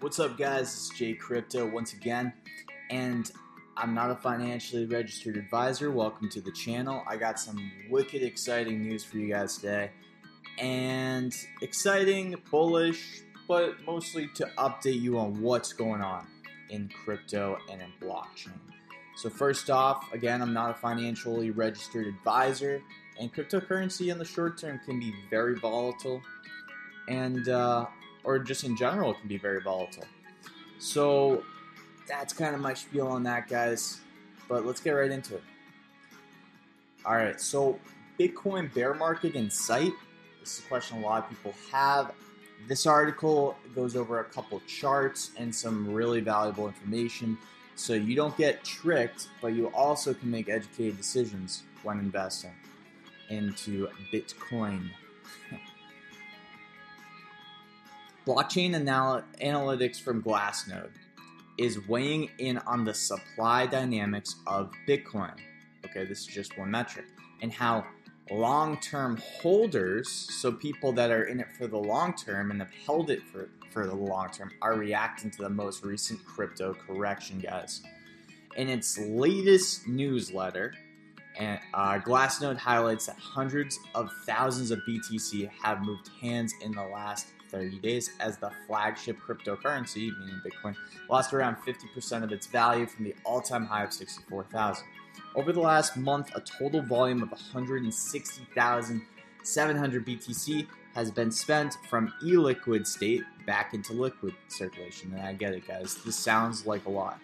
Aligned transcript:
What's 0.00 0.20
up, 0.20 0.36
guys? 0.36 0.64
It's 0.64 0.90
Jay 0.90 1.14
Crypto 1.14 1.66
once 1.66 1.94
again, 1.94 2.30
and 2.90 3.30
I'm 3.78 3.94
not 3.94 4.10
a 4.10 4.14
financially 4.14 4.84
registered 4.84 5.38
advisor. 5.38 5.90
Welcome 5.90 6.28
to 6.30 6.42
the 6.42 6.52
channel. 6.52 7.02
I 7.08 7.16
got 7.16 7.40
some 7.40 7.72
wicked 7.88 8.22
exciting 8.22 8.82
news 8.82 9.04
for 9.04 9.16
you 9.16 9.32
guys 9.32 9.56
today, 9.56 9.90
and 10.58 11.34
exciting, 11.62 12.36
bullish, 12.50 13.22
but 13.48 13.82
mostly 13.86 14.28
to 14.34 14.44
update 14.58 15.00
you 15.00 15.18
on 15.18 15.40
what's 15.40 15.72
going 15.72 16.02
on 16.02 16.26
in 16.68 16.90
crypto 17.04 17.56
and 17.72 17.80
in 17.80 17.90
blockchain. 17.98 18.60
So, 19.16 19.30
first 19.30 19.70
off, 19.70 20.12
again, 20.12 20.42
I'm 20.42 20.52
not 20.52 20.72
a 20.72 20.74
financially 20.74 21.52
registered 21.52 22.06
advisor, 22.06 22.82
and 23.18 23.32
cryptocurrency 23.32 24.12
in 24.12 24.18
the 24.18 24.26
short 24.26 24.58
term 24.58 24.78
can 24.84 25.00
be 25.00 25.14
very 25.30 25.58
volatile, 25.58 26.20
and 27.08 27.48
uh, 27.48 27.86
or 28.26 28.38
just 28.38 28.64
in 28.64 28.76
general, 28.76 29.12
it 29.12 29.20
can 29.20 29.28
be 29.28 29.38
very 29.38 29.62
volatile. 29.62 30.04
So, 30.78 31.42
that's 32.06 32.34
kind 32.34 32.54
of 32.54 32.60
my 32.60 32.74
spiel 32.74 33.06
on 33.06 33.22
that, 33.22 33.48
guys. 33.48 34.00
But 34.48 34.66
let's 34.66 34.80
get 34.80 34.90
right 34.90 35.10
into 35.10 35.36
it. 35.36 35.42
All 37.04 37.14
right, 37.14 37.40
so 37.40 37.78
Bitcoin 38.20 38.72
bear 38.74 38.92
market 38.92 39.34
in 39.34 39.50
sight. 39.50 39.92
This 40.40 40.58
is 40.58 40.64
a 40.64 40.68
question 40.68 40.98
a 40.98 41.00
lot 41.00 41.24
of 41.24 41.30
people 41.30 41.54
have. 41.72 42.12
This 42.68 42.86
article 42.86 43.56
goes 43.74 43.96
over 43.96 44.20
a 44.20 44.24
couple 44.24 44.60
charts 44.66 45.30
and 45.38 45.54
some 45.54 45.90
really 45.92 46.20
valuable 46.20 46.66
information 46.66 47.38
so 47.76 47.92
you 47.92 48.16
don't 48.16 48.36
get 48.38 48.64
tricked, 48.64 49.28
but 49.42 49.48
you 49.48 49.66
also 49.68 50.14
can 50.14 50.30
make 50.30 50.48
educated 50.48 50.96
decisions 50.96 51.62
when 51.82 51.98
investing 51.98 52.54
into 53.28 53.88
Bitcoin. 54.12 54.88
Blockchain 58.26 58.74
anal- 58.74 59.22
analytics 59.40 60.00
from 60.00 60.22
Glassnode 60.22 60.90
is 61.58 61.86
weighing 61.86 62.28
in 62.38 62.58
on 62.58 62.84
the 62.84 62.92
supply 62.92 63.66
dynamics 63.66 64.34
of 64.46 64.72
Bitcoin. 64.88 65.34
Okay, 65.84 66.04
this 66.04 66.20
is 66.20 66.26
just 66.26 66.58
one 66.58 66.70
metric, 66.70 67.06
and 67.40 67.52
how 67.52 67.86
long 68.30 68.78
term 68.80 69.16
holders, 69.40 70.10
so 70.10 70.50
people 70.50 70.92
that 70.92 71.12
are 71.12 71.24
in 71.24 71.38
it 71.38 71.46
for 71.56 71.68
the 71.68 71.78
long 71.78 72.14
term 72.14 72.50
and 72.50 72.60
have 72.60 72.72
held 72.84 73.10
it 73.10 73.22
for 73.22 73.48
for 73.70 73.86
the 73.86 73.94
long 73.94 74.30
term 74.30 74.50
are 74.60 74.74
reacting 74.74 75.30
to 75.30 75.42
the 75.42 75.50
most 75.50 75.84
recent 75.84 76.24
crypto 76.26 76.74
correction, 76.74 77.38
guys. 77.38 77.82
In 78.56 78.68
its 78.68 78.98
latest 78.98 79.86
newsletter, 79.86 80.74
and 81.38 81.60
uh, 81.74 81.98
Glassnode 81.98 82.56
highlights 82.56 83.06
that 83.06 83.18
hundreds 83.18 83.78
of 83.94 84.10
thousands 84.24 84.70
of 84.70 84.80
BTC 84.88 85.48
have 85.62 85.82
moved 85.82 86.10
hands 86.20 86.54
in 86.62 86.72
the 86.72 86.82
last 86.82 87.26
30 87.50 87.78
days 87.78 88.10
as 88.20 88.36
the 88.38 88.50
flagship 88.66 89.18
cryptocurrency, 89.18 90.10
meaning 90.18 90.40
Bitcoin, 90.44 90.76
lost 91.08 91.32
around 91.32 91.56
50% 91.56 92.22
of 92.22 92.30
its 92.32 92.46
value 92.46 92.86
from 92.86 93.04
the 93.04 93.14
all-time 93.24 93.64
high 93.66 93.84
of 93.84 93.92
64,000. 93.92 94.84
Over 95.34 95.52
the 95.52 95.60
last 95.60 95.96
month, 95.96 96.30
a 96.34 96.40
total 96.40 96.82
volume 96.82 97.22
of 97.22 97.30
160,700 97.30 100.06
BTC 100.06 100.66
has 100.94 101.10
been 101.10 101.30
spent 101.30 101.76
from 101.90 102.12
illiquid 102.24 102.86
state 102.86 103.22
back 103.46 103.74
into 103.74 103.92
liquid 103.92 104.34
circulation. 104.48 105.12
And 105.12 105.20
I 105.26 105.34
get 105.34 105.52
it, 105.52 105.68
guys. 105.68 105.96
This 106.04 106.16
sounds 106.16 106.64
like 106.66 106.86
a 106.86 106.90
lot. 106.90 107.18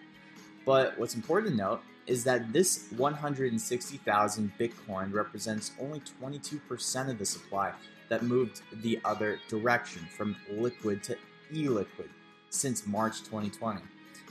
But 0.65 0.99
what's 0.99 1.15
important 1.15 1.53
to 1.53 1.57
note 1.57 1.81
is 2.05 2.23
that 2.25 2.53
this 2.53 2.89
160,000 2.97 4.51
Bitcoin 4.59 5.13
represents 5.13 5.71
only 5.79 6.01
22% 6.21 7.09
of 7.09 7.17
the 7.17 7.25
supply 7.25 7.71
that 8.09 8.23
moved 8.23 8.61
the 8.81 8.99
other 9.05 9.39
direction 9.47 10.05
from 10.15 10.35
liquid 10.51 11.01
to 11.03 11.15
illiquid 11.53 12.09
since 12.49 12.85
March 12.85 13.19
2020. 13.19 13.79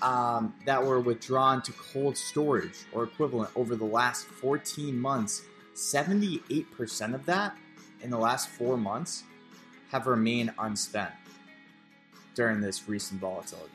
um, 0.00 0.54
that 0.66 0.82
were 0.82 1.00
withdrawn 1.00 1.60
to 1.62 1.72
cold 1.72 2.16
storage 2.16 2.84
or 2.92 3.04
equivalent 3.04 3.50
over 3.54 3.76
the 3.76 3.84
last 3.84 4.26
14 4.26 4.98
months, 4.98 5.42
78% 5.74 7.14
of 7.14 7.26
that 7.26 7.54
in 8.02 8.10
the 8.10 8.18
last 8.18 8.48
four 8.48 8.76
months 8.76 9.24
have 9.90 10.06
remained 10.06 10.52
unspent 10.58 11.12
during 12.34 12.60
this 12.60 12.88
recent 12.88 13.20
volatility. 13.20 13.70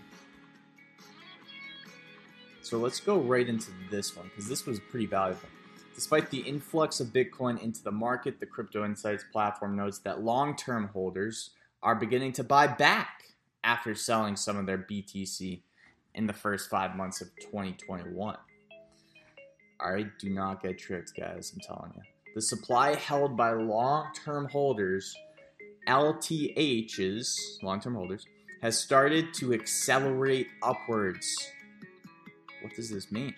So 2.67 2.77
let's 2.77 2.99
go 2.99 3.17
right 3.17 3.47
into 3.47 3.71
this 3.89 4.13
one 4.17 4.25
because 4.27 4.49
this 4.49 4.65
was 4.65 4.77
pretty 4.77 5.05
valuable. 5.05 5.47
Despite 5.95 6.29
the 6.29 6.39
influx 6.39 6.99
of 6.99 7.07
Bitcoin 7.07 7.63
into 7.63 7.81
the 7.81 7.91
market, 7.91 8.41
the 8.41 8.45
Crypto 8.45 8.83
Insights 8.83 9.23
platform 9.31 9.77
notes 9.77 9.99
that 9.99 10.21
long 10.21 10.53
term 10.53 10.89
holders 10.89 11.51
are 11.81 11.95
beginning 11.95 12.33
to 12.33 12.43
buy 12.43 12.67
back 12.67 13.23
after 13.63 13.95
selling 13.95 14.35
some 14.35 14.57
of 14.57 14.65
their 14.65 14.79
BTC 14.79 15.61
in 16.13 16.27
the 16.27 16.33
first 16.33 16.69
five 16.69 16.93
months 16.93 17.21
of 17.21 17.29
2021. 17.39 18.35
I 19.79 20.05
do 20.19 20.29
not 20.29 20.61
get 20.61 20.77
tricked, 20.77 21.13
guys, 21.17 21.53
I'm 21.53 21.61
telling 21.61 21.93
you. 21.95 22.01
The 22.35 22.41
supply 22.41 22.95
held 22.95 23.37
by 23.37 23.53
long 23.53 24.07
term 24.13 24.49
holders, 24.49 25.15
LTHs, 25.87 27.63
long 27.63 27.79
term 27.79 27.95
holders, 27.95 28.25
has 28.61 28.77
started 28.77 29.33
to 29.35 29.53
accelerate 29.53 30.47
upwards. 30.61 31.49
What 32.61 32.75
does 32.75 32.89
this 32.89 33.11
mean? 33.11 33.33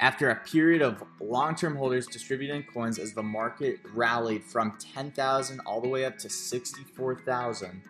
After 0.00 0.30
a 0.30 0.36
period 0.36 0.80
of 0.80 1.02
long 1.20 1.56
term 1.56 1.74
holders 1.76 2.06
distributing 2.06 2.62
coins 2.62 2.98
as 2.98 3.12
the 3.12 3.22
market 3.22 3.80
rallied 3.94 4.44
from 4.44 4.78
10,000 4.78 5.60
all 5.60 5.80
the 5.80 5.88
way 5.88 6.04
up 6.04 6.16
to 6.18 6.30
64,000, 6.30 7.82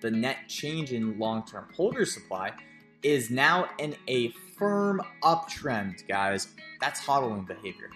the 0.00 0.10
net 0.10 0.36
change 0.48 0.92
in 0.92 1.18
long 1.18 1.44
term 1.44 1.68
holder 1.76 2.06
supply 2.06 2.52
is 3.02 3.30
now 3.30 3.68
in 3.78 3.94
a 4.08 4.32
firm 4.56 5.02
uptrend, 5.22 6.06
guys. 6.08 6.48
That's 6.80 7.00
hodling 7.00 7.46
behavior. 7.46 7.90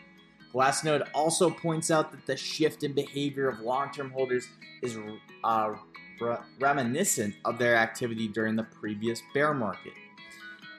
Glassnode 0.52 1.08
also 1.14 1.50
points 1.50 1.90
out 1.90 2.12
that 2.12 2.26
the 2.26 2.36
shift 2.36 2.84
in 2.84 2.92
behavior 2.92 3.48
of 3.48 3.60
long 3.60 3.90
term 3.90 4.10
holders 4.10 4.46
is 4.82 4.96
uh, 5.42 5.74
re- 6.20 6.36
reminiscent 6.60 7.34
of 7.44 7.58
their 7.58 7.76
activity 7.76 8.28
during 8.28 8.56
the 8.56 8.62
previous 8.62 9.22
bear 9.32 9.52
market. 9.52 9.94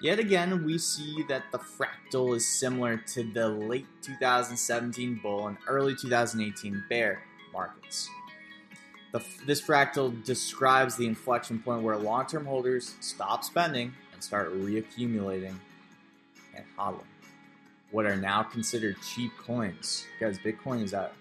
Yet 0.02 0.20
again, 0.20 0.66
we 0.66 0.78
see 0.78 1.24
that 1.30 1.44
the 1.52 1.60
fractal 1.60 2.36
is 2.36 2.48
similar 2.48 2.98
to 3.14 3.24
the 3.24 3.48
late 3.48 3.88
2017 4.02 5.20
bull 5.24 5.48
and 5.48 5.58
early 5.68 5.96
2018 5.96 6.84
bear 6.90 7.24
markets. 7.54 8.10
The, 9.12 9.24
this 9.46 9.62
fractal 9.62 10.24
describes 10.26 10.98
the 10.98 11.08
inflection 11.08 11.60
point 11.60 11.84
where 11.84 11.98
long 11.98 12.26
term 12.26 12.46
holders 12.46 12.96
stop 13.00 13.44
spending 13.44 13.94
and 14.14 14.22
start 14.22 14.54
reaccumulating 14.54 15.56
and 16.54 16.66
hodling 16.78 17.06
what 17.96 18.06
are 18.06 18.18
now 18.18 18.44
considered 18.44 18.98
cheap 19.02 19.32
coins. 19.38 20.06
Guys, 20.20 20.38
Bitcoin 20.38 20.84
is 20.84 20.94
at 20.94 21.14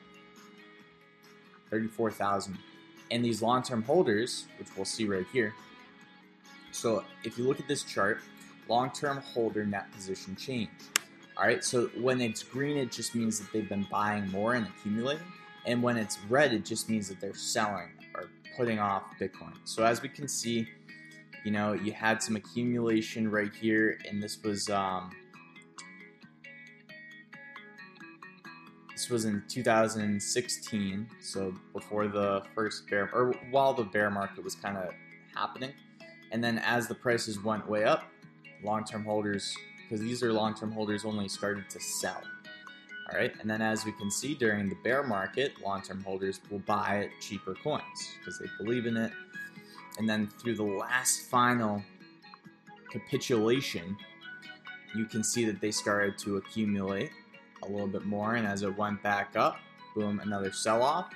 34,000. 1.71 2.59
And 3.13 3.25
these 3.25 3.43
long 3.43 3.63
term 3.63 3.83
holders, 3.85 4.47
which 4.59 4.67
we'll 4.75 4.85
see 4.85 5.05
right 5.05 5.27
here. 5.33 5.55
So 6.73 7.05
if 7.23 7.39
you 7.39 7.45
look 7.45 7.61
at 7.61 7.69
this 7.69 7.85
chart, 7.85 8.23
long 8.69 8.91
term 8.91 9.19
holder 9.19 9.65
net 9.65 9.91
position 9.93 10.37
change. 10.37 10.71
All 11.37 11.45
right, 11.45 11.65
so 11.65 11.89
when 12.01 12.21
it's 12.21 12.43
green, 12.43 12.77
it 12.77 12.93
just 12.93 13.15
means 13.15 13.41
that 13.41 13.53
they've 13.53 13.69
been 13.69 13.87
buying 13.91 14.29
more 14.31 14.55
and 14.55 14.67
accumulating. 14.69 15.27
And 15.67 15.83
when 15.83 15.97
it's 15.97 16.19
red, 16.29 16.53
it 16.53 16.65
just 16.65 16.89
means 16.89 17.09
that 17.09 17.21
they're 17.21 17.35
selling 17.35 17.89
or 18.15 18.29
putting 18.57 18.79
off 18.79 19.03
Bitcoin. 19.21 19.55
So 19.65 19.85
as 19.85 20.01
we 20.01 20.09
can 20.09 20.29
see, 20.29 20.69
you 21.45 21.51
know, 21.51 21.73
you 21.73 21.93
had 21.93 22.23
some 22.23 22.37
accumulation 22.37 23.31
right 23.31 23.53
here, 23.55 23.99
and 24.09 24.23
this 24.23 24.43
was 24.43 24.71
um, 24.71 25.11
this 28.93 29.11
was 29.11 29.25
in 29.25 29.43
2016, 29.49 31.09
so 31.21 31.53
before 31.73 32.07
the 32.07 32.43
first 32.55 32.89
bear 32.89 33.11
or 33.13 33.35
while 33.51 33.75
the 33.75 33.85
bear 33.85 34.11
market 34.11 34.43
was 34.43 34.55
kind 34.55 34.79
of 34.79 34.95
happening, 35.35 35.73
and 36.33 36.43
then 36.43 36.59
as 36.59 36.87
the 36.89 36.95
prices 36.95 37.43
went 37.43 37.69
way 37.69 37.85
up, 37.85 38.05
long-term 38.65 39.05
holders 39.05 39.57
because 39.83 40.01
these 40.01 40.23
are 40.23 40.33
long-term 40.33 40.73
holders 40.73 41.05
only 41.05 41.29
started 41.29 41.69
to 41.71 41.81
sell. 41.81 42.23
All 43.13 43.19
right, 43.19 43.33
and 43.41 43.51
then 43.51 43.61
as 43.61 43.85
we 43.85 43.93
can 43.93 44.11
see 44.11 44.35
during 44.35 44.69
the 44.69 44.77
bear 44.83 45.03
market, 45.03 45.53
long-term 45.63 46.03
holders 46.03 46.41
will 46.51 46.61
buy 46.61 47.11
cheaper 47.21 47.55
coins 47.55 47.83
because 48.19 48.39
they 48.39 48.47
believe 48.59 48.87
in 48.87 48.97
it 48.97 49.13
and 49.99 50.09
then 50.09 50.27
through 50.27 50.57
the 50.57 50.65
last 50.65 51.23
final 51.23 51.83
capitulation, 52.91 53.97
you 54.95 55.05
can 55.05 55.23
see 55.23 55.45
that 55.45 55.61
they 55.61 55.71
started 55.71 56.19
to 56.19 56.37
accumulate 56.37 57.11
a 57.63 57.69
little 57.69 57.87
bit 57.87 58.05
more. 58.05 58.35
And 58.35 58.47
as 58.47 58.63
it 58.63 58.77
went 58.77 59.03
back 59.03 59.37
up, 59.37 59.59
boom, 59.95 60.21
another 60.21 60.53
sell 60.53 60.83
off. 60.83 61.11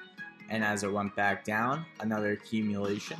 And 0.50 0.64
as 0.64 0.82
it 0.82 0.92
went 0.92 1.14
back 1.14 1.44
down, 1.44 1.84
another 2.00 2.32
accumulation, 2.32 3.18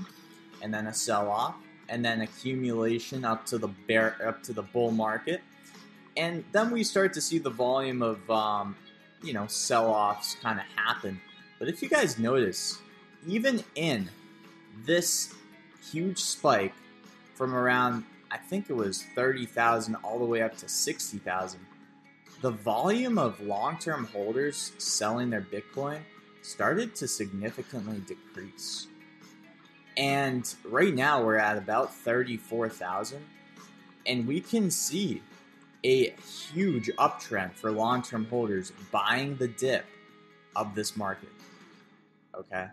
and 0.62 0.72
then 0.72 0.86
a 0.86 0.94
sell 0.94 1.28
off, 1.28 1.56
and 1.88 2.04
then 2.04 2.20
accumulation 2.20 3.24
up 3.24 3.46
to 3.46 3.58
the 3.58 3.68
bear 3.68 4.16
up 4.26 4.42
to 4.44 4.52
the 4.52 4.62
bull 4.62 4.90
market. 4.90 5.40
And 6.16 6.44
then 6.52 6.70
we 6.70 6.84
start 6.84 7.12
to 7.14 7.20
see 7.20 7.38
the 7.38 7.50
volume 7.50 8.02
of 8.02 8.28
um, 8.30 8.76
you 9.22 9.32
know 9.32 9.46
sell 9.46 9.86
offs 9.86 10.36
kind 10.42 10.58
of 10.58 10.66
happen 10.76 11.20
But 11.58 11.68
if 11.68 11.82
you 11.82 11.88
guys 11.88 12.18
notice, 12.18 12.78
even 13.26 13.64
in 13.74 14.10
this 14.84 15.34
huge 15.90 16.18
spike 16.18 16.74
from 17.34 17.54
around, 17.54 18.04
I 18.30 18.36
think 18.36 18.70
it 18.70 18.74
was 18.74 19.04
30,000 19.14 19.96
all 19.96 20.18
the 20.18 20.24
way 20.24 20.42
up 20.42 20.56
to 20.58 20.68
60,000, 20.68 21.60
the 22.42 22.50
volume 22.50 23.18
of 23.18 23.40
long 23.40 23.78
term 23.78 24.06
holders 24.06 24.72
selling 24.78 25.30
their 25.30 25.40
Bitcoin 25.42 26.00
started 26.42 26.94
to 26.96 27.08
significantly 27.08 28.00
decrease. 28.06 28.86
And 29.98 30.54
right 30.64 30.94
now 30.94 31.22
we're 31.22 31.36
at 31.36 31.58
about 31.58 31.92
34,000. 31.92 33.22
And 34.06 34.26
we 34.26 34.40
can 34.40 34.70
see 34.70 35.22
a 35.84 36.10
huge 36.52 36.88
uptrend 36.98 37.52
for 37.54 37.70
long 37.70 38.02
term 38.02 38.24
holders 38.26 38.72
buying 38.90 39.36
the 39.36 39.48
dip 39.48 39.84
of 40.56 40.74
this 40.74 40.96
market. 40.96 41.28
Okay. 42.34 42.66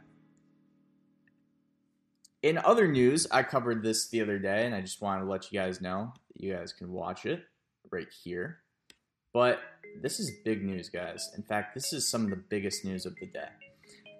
In 2.44 2.60
other 2.60 2.88
news, 2.88 3.26
I 3.32 3.42
covered 3.42 3.82
this 3.82 4.08
the 4.10 4.22
other 4.22 4.38
day, 4.38 4.68
and 4.68 4.76
I 4.76 4.82
just 4.82 5.02
wanted 5.02 5.22
to 5.22 5.28
let 5.28 5.52
you 5.52 5.60
guys 5.60 5.82
know 5.82 6.14
that 6.32 6.44
you 6.44 6.54
guys 6.54 6.74
can 6.74 6.92
watch 6.92 7.26
it 7.26 7.44
right 7.92 8.08
here. 8.24 8.60
But 9.34 9.60
this 10.02 10.20
is 10.20 10.32
big 10.44 10.64
news, 10.64 10.88
guys. 10.90 11.32
In 11.36 11.42
fact, 11.42 11.74
this 11.74 11.92
is 11.92 12.08
some 12.08 12.24
of 12.24 12.30
the 12.30 12.36
biggest 12.36 12.86
news 12.86 13.08
of 13.08 13.16
the 13.20 13.26
day. 13.26 13.50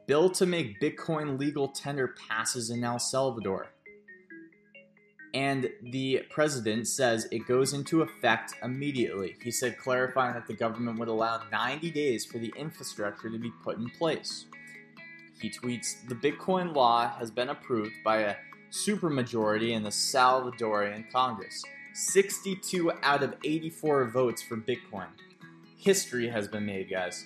Bill 0.08 0.30
to 0.32 0.46
make 0.46 0.80
Bitcoin 0.80 1.40
legal 1.40 1.68
tender 1.70 2.16
passes 2.28 2.70
in 2.70 2.84
El 2.84 3.00
Salvador. 3.00 3.70
And 5.34 5.70
the 5.82 6.24
president 6.30 6.88
says 6.88 7.28
it 7.32 7.48
goes 7.48 7.74
into 7.74 8.02
effect 8.02 8.54
immediately. 8.64 9.36
He 9.44 9.52
said, 9.52 9.78
clarifying 9.78 10.34
that 10.34 10.48
the 10.48 10.54
government 10.54 10.98
would 11.00 11.10
allow 11.10 11.42
90 11.52 11.92
days 11.92 12.26
for 12.26 12.38
the 12.38 12.54
infrastructure 12.58 13.30
to 13.30 13.38
be 13.38 13.52
put 13.64 13.78
in 13.78 13.90
place. 13.90 14.46
He 15.42 15.50
tweets 15.50 16.08
The 16.08 16.16
Bitcoin 16.16 16.74
law 16.74 17.10
has 17.20 17.32
been 17.32 17.50
approved 17.50 17.96
by 18.04 18.20
a 18.20 18.36
supermajority 18.72 19.72
in 19.72 19.84
the 19.84 19.90
Salvadorian 19.90 21.12
Congress. 21.12 21.64
62 21.94 22.92
out 23.04 23.24
of 23.24 23.36
84 23.44 24.10
votes 24.10 24.42
for 24.42 24.58
Bitcoin. 24.58 25.08
History 25.78 26.30
has 26.30 26.48
been 26.48 26.66
made, 26.66 26.90
guys. 26.90 27.26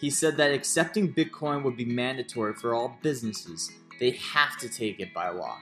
He 0.00 0.10
said 0.10 0.36
that 0.38 0.52
accepting 0.52 1.12
Bitcoin 1.12 1.62
would 1.62 1.76
be 1.76 1.84
mandatory 1.84 2.54
for 2.54 2.74
all 2.74 2.96
businesses. 3.02 3.70
They 3.98 4.12
have 4.12 4.56
to 4.58 4.68
take 4.68 4.98
it 4.98 5.12
by 5.12 5.28
law. 5.28 5.58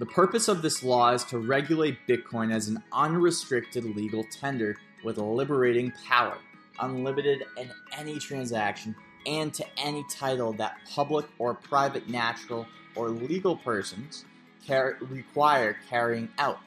The 0.00 0.06
purpose 0.06 0.48
of 0.48 0.62
this 0.62 0.82
law 0.82 1.12
is 1.12 1.24
to 1.24 1.38
regulate 1.38 1.98
Bitcoin 2.08 2.52
as 2.52 2.68
an 2.68 2.82
unrestricted 2.92 3.84
legal 3.84 4.24
tender 4.30 4.76
with 5.04 5.18
liberating 5.18 5.92
power 6.06 6.38
unlimited 6.80 7.44
in 7.56 7.70
any 7.96 8.18
transaction 8.18 8.94
and 9.26 9.52
to 9.54 9.64
any 9.76 10.04
title 10.10 10.52
that 10.54 10.76
public 10.88 11.26
or 11.38 11.54
private 11.54 12.08
natural 12.08 12.66
or 12.94 13.08
legal 13.08 13.56
persons 13.56 14.24
car- 14.66 14.96
require 15.00 15.76
carrying 15.88 16.28
out. 16.38 16.58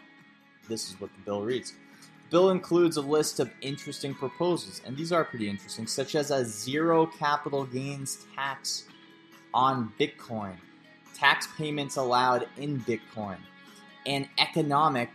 This 0.68 0.90
is 0.90 1.00
what 1.00 1.10
the 1.14 1.22
bill 1.22 1.42
reads. 1.42 1.74
Bill 2.32 2.52
includes 2.52 2.96
a 2.96 3.02
list 3.02 3.42
of 3.42 3.52
interesting 3.60 4.16
proposals, 4.16 4.82
and 4.86 4.96
these 4.96 5.12
are 5.12 5.26
pretty 5.26 5.50
interesting, 5.50 5.86
such 5.86 6.16
as 6.16 6.32
a 6.32 6.46
zero 6.46 7.06
capital 7.06 7.66
gains 7.66 8.26
tax 8.34 8.86
on 9.54 9.92
Bitcoin, 10.00 10.56
tax 11.14 11.50
payments 11.58 11.98
allowed 11.98 12.48
in 12.56 12.80
Bitcoin, 12.80 13.36
and 14.06 14.30
economic 14.38 15.10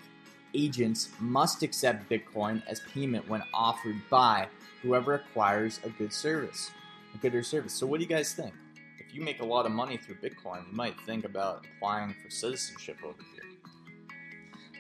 agents 0.53 1.09
must 1.19 1.63
accept 1.63 2.07
Bitcoin 2.11 2.63
as 2.67 2.81
payment 2.93 3.27
when 3.31 3.43
offered 3.55 3.97
by 4.11 4.47
whoever 4.83 5.15
acquires 5.15 5.81
a 5.85 5.89
good 5.89 6.13
service, 6.13 6.71
a 7.15 7.19
gooder 7.19 7.43
service. 7.43 7.73
So, 7.73 7.87
what 7.87 7.97
do 7.97 8.03
you 8.03 8.11
guys 8.11 8.35
think? 8.35 8.53
If 8.99 9.15
you 9.15 9.23
make 9.23 9.41
a 9.41 9.47
lot 9.47 9.65
of 9.65 9.73
money 9.73 9.97
through 9.97 10.17
Bitcoin, 10.17 10.67
you 10.67 10.77
might 10.77 11.01
think 11.07 11.25
about 11.25 11.65
applying 11.79 12.15
for 12.23 12.29
citizenship 12.29 12.99
over 13.03 13.17
here. 13.33 13.56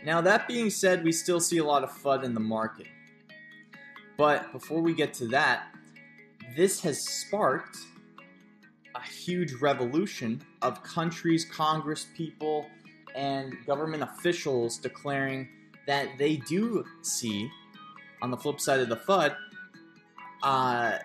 Now, 0.06 0.20
that 0.20 0.46
being 0.46 0.70
said, 0.70 1.02
we 1.02 1.10
still 1.10 1.40
see 1.40 1.58
a 1.58 1.64
lot 1.64 1.82
of 1.82 1.90
FUD 1.90 2.22
in 2.22 2.32
the 2.32 2.38
market. 2.38 2.86
But 4.16 4.52
before 4.52 4.80
we 4.80 4.94
get 4.94 5.12
to 5.14 5.26
that, 5.28 5.66
this 6.56 6.80
has 6.82 7.04
sparked 7.04 7.76
a 8.94 9.02
huge 9.02 9.54
revolution 9.54 10.44
of 10.62 10.80
countries, 10.84 11.44
Congress 11.44 12.06
people, 12.16 12.66
and 13.16 13.56
government 13.66 14.04
officials 14.04 14.78
declaring 14.78 15.48
that 15.88 16.10
they 16.18 16.36
do 16.36 16.84
see, 17.02 17.50
on 18.22 18.30
the 18.30 18.36
flip 18.36 18.60
side 18.60 18.78
of 18.78 18.88
the 18.88 18.96
FUD, 18.96 19.34
uh, 20.44 20.98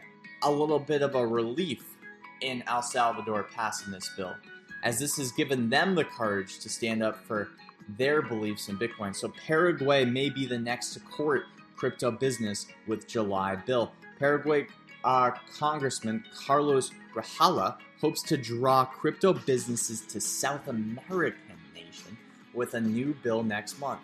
a 0.43 0.51
little 0.51 0.77
bit 0.77 1.01
of 1.01 1.15
a 1.15 1.25
relief 1.25 1.97
in 2.41 2.63
El 2.67 2.83
Salvador 2.83 3.47
passing 3.51 3.91
this 3.91 4.11
bill, 4.15 4.35
as 4.83 4.99
this 4.99 5.17
has 5.17 5.31
given 5.31 5.71
them 5.71 5.95
the 5.95 6.05
courage 6.05 6.59
to 6.59 6.69
stand 6.69 7.01
up 7.01 7.17
for 7.25 7.49
their 7.89 8.21
beliefs 8.21 8.69
in 8.69 8.77
Bitcoin. 8.77 9.15
So 9.15 9.33
Paraguay 9.45 10.05
may 10.05 10.29
be 10.29 10.45
the 10.45 10.57
next 10.57 10.93
to 10.93 10.99
court 10.99 11.45
crypto 11.75 12.11
business 12.11 12.67
with 12.87 13.07
July 13.07 13.55
bill. 13.55 13.91
Paraguay 14.19 14.67
uh, 15.03 15.31
Congressman 15.57 16.23
Carlos 16.33 16.91
Rejala 17.15 17.77
hopes 17.99 18.21
to 18.23 18.37
draw 18.37 18.85
crypto 18.85 19.33
businesses 19.33 20.01
to 20.01 20.21
South 20.21 20.67
American 20.67 21.57
nation 21.73 22.17
with 22.53 22.73
a 22.73 22.81
new 22.81 23.15
bill 23.23 23.43
next 23.43 23.79
month. 23.79 24.01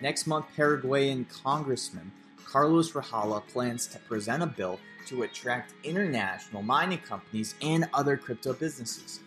Next 0.00 0.26
month, 0.26 0.46
Paraguayan 0.56 1.26
Congressman 1.26 2.12
Carlos 2.44 2.92
Rejala 2.92 3.46
plans 3.48 3.86
to 3.88 3.98
present 4.00 4.42
a 4.42 4.46
bill 4.46 4.80
to 5.06 5.22
attract 5.22 5.72
international 5.84 6.62
mining 6.62 6.98
companies 6.98 7.54
and 7.62 7.88
other 7.94 8.16
crypto 8.16 8.52
businesses. 8.52 9.20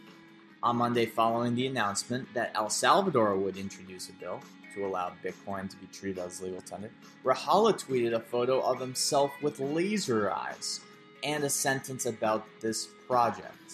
On 0.64 0.78
Monday, 0.78 1.06
following 1.06 1.56
the 1.56 1.68
announcement 1.68 2.34
that 2.34 2.54
El 2.56 2.70
Salvador 2.70 3.36
would 3.36 3.58
introduce 3.58 4.08
a 4.08 4.14
bill 4.14 4.40
to 4.74 4.86
allow 4.86 5.12
Bitcoin 5.22 5.70
to 5.70 5.76
be 5.76 5.88
treated 5.88 6.20
as 6.20 6.42
legal 6.42 6.62
tender, 6.62 6.90
Rejala 7.26 7.74
tweeted 7.74 8.14
a 8.14 8.20
photo 8.22 8.62
of 8.62 8.80
himself 8.80 9.34
with 9.42 9.60
laser 9.60 10.32
eyes 10.32 10.80
and 11.22 11.44
a 11.44 11.50
sentence 11.50 12.06
about 12.06 12.46
this 12.62 12.88
project. 13.08 13.74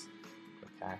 Okay. 0.81 0.95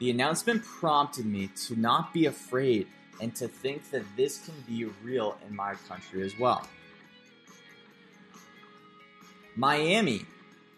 The 0.00 0.10
announcement 0.10 0.64
prompted 0.64 1.26
me 1.26 1.50
to 1.66 1.76
not 1.78 2.14
be 2.14 2.24
afraid 2.24 2.86
and 3.20 3.34
to 3.36 3.48
think 3.48 3.90
that 3.90 4.04
this 4.16 4.42
can 4.42 4.54
be 4.66 4.86
real 5.04 5.36
in 5.46 5.54
my 5.54 5.74
country 5.86 6.22
as 6.22 6.32
well. 6.38 6.66
Miami, 9.54 10.24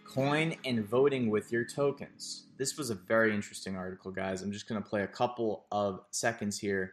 coin 0.09 0.55
and 0.65 0.89
voting 0.89 1.31
with 1.31 1.53
your 1.53 1.65
tokens. 1.65 2.47
This 2.57 2.77
was 2.77 2.91
a 2.91 2.95
very 2.95 3.35
interesting 3.35 3.77
article, 3.77 4.11
guys. 4.11 4.43
I'm 4.43 4.53
just 4.53 4.69
going 4.69 4.83
to 4.83 4.89
play 4.89 5.03
a 5.03 5.07
couple 5.07 5.67
of 5.71 6.01
seconds 6.11 6.59
here 6.59 6.93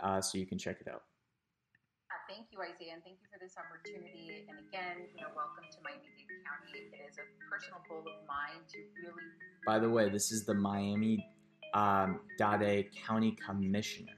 uh, 0.00 0.20
so 0.20 0.38
you 0.38 0.46
can 0.46 0.58
check 0.58 0.80
it 0.80 0.88
out. 0.88 1.02
Uh, 2.10 2.18
thank 2.28 2.46
you, 2.50 2.58
Isaiah, 2.58 2.94
and 2.94 3.02
thank 3.04 3.18
you 3.22 3.28
for 3.32 3.38
this 3.38 3.54
opportunity. 3.56 4.46
And 4.48 4.58
again, 4.68 5.06
you 5.14 5.22
know, 5.22 5.28
welcome 5.36 5.64
to 5.70 5.78
Miami-Dade 5.84 6.42
County. 6.44 6.78
It 6.78 7.08
is 7.08 7.18
a 7.18 7.26
personal 7.48 7.80
goal 7.88 8.00
of 8.00 8.26
mine 8.26 8.62
to 8.72 8.78
really. 9.02 9.22
By 9.64 9.78
the 9.78 9.88
way, 9.88 10.08
this 10.08 10.32
is 10.32 10.44
the 10.44 10.54
Miami 10.54 11.24
um, 11.74 12.20
Dade 12.38 12.88
County 13.06 13.36
Commissioner. 13.46 14.12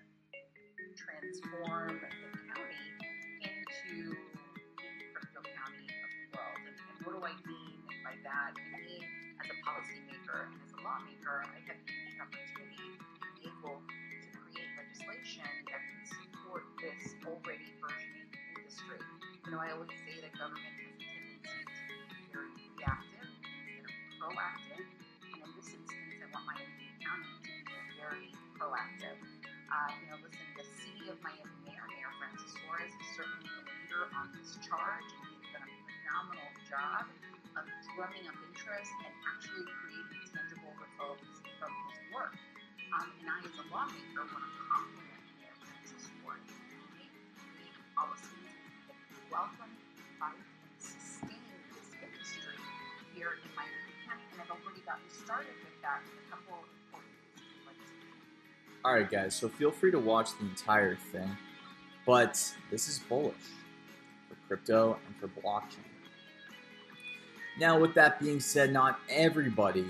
Transform 0.97 2.01
that 2.01 2.21
know, 19.51 19.59
I 19.59 19.75
always 19.75 19.91
say 20.07 20.15
that 20.23 20.31
government 20.39 20.63
has 20.63 20.79
a 20.79 21.43
tendency 21.43 21.91
to 21.91 22.15
be 22.15 22.23
very 22.31 22.55
reactive 22.55 23.27
instead 23.43 23.83
of 23.83 23.95
proactive. 24.23 24.87
And 25.27 25.43
in 25.43 25.51
this 25.59 25.75
instance, 25.75 26.23
I 26.23 26.27
want 26.31 26.55
Miami-Dade 26.55 27.03
County 27.03 27.35
to 27.35 27.51
be 27.51 27.83
very 27.99 28.31
proactive. 28.55 29.19
Uh, 29.19 29.91
you 29.99 30.07
know, 30.07 30.23
listen, 30.23 30.47
the 30.55 30.67
city 30.79 31.03
of 31.11 31.19
Miami 31.27 31.51
Mayor, 31.67 31.83
Mayor 31.91 32.15
Francis 32.23 32.55
Suarez, 32.63 32.95
is 32.95 33.09
certainly 33.19 33.51
the 33.51 33.67
leader 33.67 34.07
on 34.15 34.31
this 34.39 34.55
charge, 34.63 35.11
and 35.19 35.23
he's 35.35 35.51
done 35.51 35.67
a 35.67 35.79
phenomenal 35.99 36.51
job 36.71 37.11
of 37.59 37.67
drumming 37.99 38.31
up 38.31 38.39
interest 38.55 38.95
and 39.03 39.15
actually 39.35 39.67
creating 39.67 40.31
tangible 40.31 40.75
results 40.79 41.27
from 41.59 41.75
his 41.91 41.99
work. 42.15 42.39
Um, 42.95 43.11
and 43.19 43.27
I, 43.27 43.43
as 43.43 43.55
a 43.59 43.67
lawmaker, 43.67 44.31
want 44.31 44.47
to 44.47 44.60
this 50.79 51.21
industry 52.03 52.57
here 53.15 53.39
in 53.43 53.51
Miami 53.55 53.95
County. 54.07 54.23
And 54.33 54.41
I've 54.41 54.51
already 54.51 54.81
gotten 54.85 55.05
started 55.25 55.55
with 55.63 55.81
that 55.83 56.01
a 56.03 56.31
couple 56.31 56.55
of 56.55 56.69
important. 56.87 57.13
All 58.85 58.95
right, 58.95 59.11
guys. 59.11 59.35
So 59.35 59.49
feel 59.49 59.71
free 59.71 59.91
to 59.91 59.99
watch 59.99 60.31
the 60.39 60.47
entire 60.47 60.97
thing, 60.97 61.37
but 62.07 62.53
this 62.71 62.89
is 62.89 62.99
bullish 62.99 63.35
for 64.29 64.37
crypto 64.47 64.99
and 65.07 65.17
for 65.17 65.29
blockchain. 65.41 65.85
Now, 67.59 67.79
with 67.79 67.95
that 67.95 68.21
being 68.21 68.41
said, 68.41 68.73
not 68.73 68.99
everybody 69.11 69.87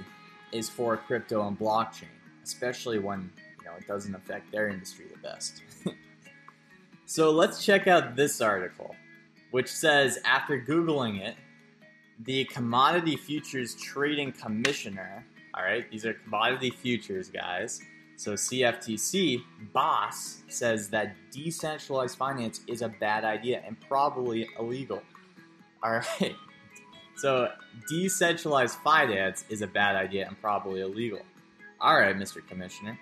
is 0.53 0.69
for 0.69 0.97
crypto 0.97 1.47
and 1.47 1.59
blockchain, 1.59 2.09
especially 2.43 2.99
when 2.99 3.31
you 3.61 3.65
know 3.65 3.77
it 3.79 3.87
doesn't 3.87 4.15
affect 4.15 4.51
their 4.51 4.69
industry 4.69 5.07
the 5.13 5.19
best. 5.19 5.63
so 7.07 7.31
let's 7.31 7.65
check 7.65 7.87
out 7.87 8.17
this 8.17 8.41
article, 8.41 8.97
which 9.51 9.69
says 9.69 10.19
after 10.25 10.61
googling 10.61 11.21
it, 11.21 11.37
the 12.25 12.45
Commodity 12.45 13.17
Futures 13.17 13.75
Trading 13.75 14.33
Commissioner. 14.33 15.25
All 15.55 15.65
right, 15.65 15.91
these 15.91 16.05
are 16.07 16.15
commodity 16.15 16.71
futures, 16.71 17.29
guys. 17.29 17.81
So 18.17 18.35
CFTC 18.35 19.43
boss 19.73 20.43
says 20.49 20.91
that 20.91 21.17
decentralized 21.31 22.19
finance 22.19 22.61
is 22.67 22.83
a 22.83 22.89
bad 22.89 23.25
idea 23.25 23.63
and 23.67 23.81
probably 23.81 24.47
illegal. 24.59 25.03
All 25.83 25.93
right. 25.93 26.37
So 27.17 27.51
decentralized 27.87 28.79
finance 28.79 29.45
is 29.51 29.61
a 29.61 29.67
bad 29.67 29.95
idea 29.95 30.27
and 30.27 30.41
probably 30.41 30.81
illegal. 30.81 31.21
All 31.79 32.01
right, 32.01 32.17
Mr. 32.17 32.47
Commissioner. 32.49 32.99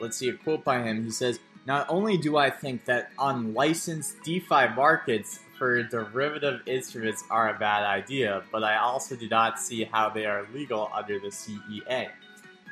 Let's 0.00 0.16
see 0.16 0.30
a 0.30 0.32
quote 0.32 0.64
by 0.64 0.82
him. 0.82 1.04
He 1.04 1.10
says, 1.10 1.40
"Not 1.66 1.84
only 1.90 2.16
do 2.16 2.38
I 2.38 2.48
think 2.48 2.86
that 2.86 3.10
unlicensed 3.18 4.22
DeFi 4.22 4.68
markets 4.74 5.40
for 5.60 5.82
derivative 5.82 6.62
instruments 6.64 7.22
are 7.28 7.54
a 7.54 7.58
bad 7.58 7.82
idea, 7.82 8.42
but 8.50 8.64
I 8.64 8.78
also 8.78 9.14
do 9.14 9.28
not 9.28 9.60
see 9.60 9.84
how 9.84 10.08
they 10.08 10.24
are 10.24 10.46
legal 10.54 10.90
under 10.94 11.20
the 11.20 11.30
CEA." 11.30 12.08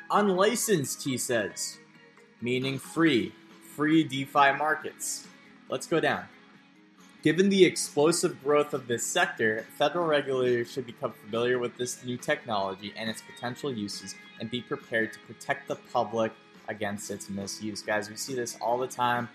Unlicensed, 0.09 1.03
he 1.03 1.15
says, 1.15 1.77
meaning 2.41 2.79
free, 2.79 3.31
free 3.75 4.03
DeFi 4.03 4.53
markets. 4.57 5.27
Let's 5.69 5.85
go 5.85 5.99
down. 5.99 6.23
Given 7.21 7.49
the 7.49 7.63
explosive 7.63 8.43
growth 8.43 8.73
of 8.73 8.87
this 8.87 9.05
sector, 9.05 9.67
federal 9.77 10.07
regulators 10.07 10.71
should 10.71 10.87
become 10.87 11.13
familiar 11.13 11.59
with 11.59 11.77
this 11.77 12.03
new 12.03 12.17
technology 12.17 12.91
and 12.97 13.07
its 13.07 13.21
potential 13.21 13.71
uses 13.71 14.15
and 14.39 14.49
be 14.49 14.61
prepared 14.61 15.13
to 15.13 15.19
protect 15.19 15.67
the 15.67 15.75
public 15.75 16.31
against 16.67 17.11
its 17.11 17.29
misuse. 17.29 17.83
Guys, 17.83 18.09
we 18.09 18.15
see 18.15 18.33
this 18.33 18.57
all 18.59 18.79
the 18.79 18.87
time. 18.87 19.29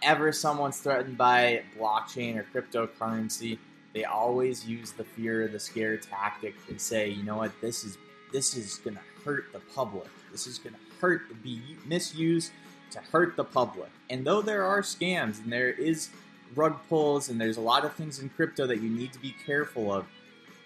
Whenever 0.00 0.32
someone's 0.32 0.78
threatened 0.78 1.18
by 1.18 1.62
blockchain 1.78 2.36
or 2.36 2.46
cryptocurrency, 2.54 3.58
they 3.94 4.04
always 4.04 4.66
use 4.66 4.92
the 4.92 5.04
fear, 5.04 5.48
the 5.48 5.58
scare 5.58 5.96
tactic 5.96 6.54
and 6.68 6.80
say, 6.80 7.08
you 7.08 7.22
know 7.22 7.36
what, 7.36 7.52
this 7.60 7.84
is 7.84 7.98
this 8.32 8.56
is 8.56 8.76
gonna 8.76 9.00
hurt 9.24 9.52
the 9.52 9.60
public. 9.74 10.08
This 10.30 10.46
is 10.46 10.58
gonna 10.58 10.76
hurt 11.00 11.42
be 11.42 11.60
misused 11.86 12.52
to 12.90 13.00
hurt 13.00 13.36
the 13.36 13.44
public. 13.44 13.90
And 14.10 14.24
though 14.24 14.42
there 14.42 14.64
are 14.64 14.82
scams 14.82 15.42
and 15.42 15.52
there 15.52 15.70
is 15.70 16.10
rug 16.54 16.78
pulls, 16.88 17.28
and 17.28 17.40
there's 17.40 17.56
a 17.56 17.60
lot 17.60 17.84
of 17.84 17.94
things 17.94 18.20
in 18.20 18.28
crypto 18.30 18.66
that 18.66 18.80
you 18.80 18.88
need 18.88 19.12
to 19.12 19.18
be 19.18 19.34
careful 19.44 19.92
of. 19.92 20.06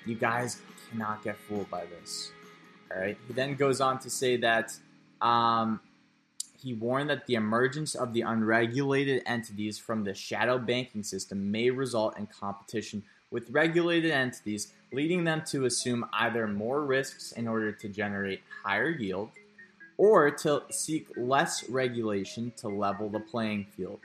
You 0.05 0.15
guys 0.15 0.61
cannot 0.91 1.23
get 1.23 1.37
fooled 1.49 1.71
by 1.71 1.85
this. 1.87 2.33
All 2.91 3.01
right. 3.01 3.17
He 3.27 3.33
then 3.33 3.55
goes 3.55 3.81
on 3.81 3.99
to 4.01 4.11
say 4.11 4.37
that 4.39 4.77
um, 5.21 5.81
he 6.63 6.75
warned 6.75 7.11
that 7.11 7.27
the 7.27 7.35
emergence 7.35 7.95
of 7.95 8.13
the 8.13 8.21
unregulated 8.21 9.23
entities 9.27 9.79
from 9.79 10.05
the 10.05 10.15
shadow 10.15 10.59
banking 10.59 11.03
system 11.03 11.51
may 11.51 11.71
result 11.71 12.17
in 12.17 12.27
competition 12.27 13.03
with 13.31 13.51
regulated 13.51 14.13
entities, 14.13 14.73
leading 14.93 15.25
them 15.25 15.43
to 15.47 15.65
assume 15.65 16.07
either 16.13 16.47
more 16.47 16.85
risks 16.85 17.33
in 17.33 17.49
order 17.49 17.73
to 17.73 17.89
generate 17.89 18.43
higher 18.65 18.91
yield 18.91 19.31
or 19.97 20.31
to 20.31 20.63
seek 20.71 21.09
less 21.17 21.69
regulation 21.69 22.53
to 22.57 22.69
level 22.69 23.09
the 23.09 23.21
playing 23.21 23.67
field. 23.77 24.01